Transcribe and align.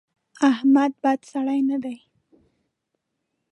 احمد 0.51 0.91
بد 1.03 1.19
سړی 1.31 1.59
نه 1.69 1.77
دی. 1.83 1.97